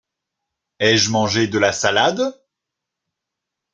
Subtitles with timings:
[0.79, 2.35] Ai-je mangé de la salade?…